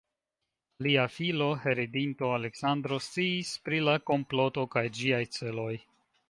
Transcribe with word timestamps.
Lia 0.85 1.01
filo, 1.17 1.49
heredinto 1.65 2.31
Aleksandro 2.37 2.99
sciis 3.09 3.53
pri 3.67 3.83
la 3.89 3.95
komploto 4.13 4.65
kaj 4.79 4.85
ĝiaj 5.01 5.23
celoj. 5.39 5.71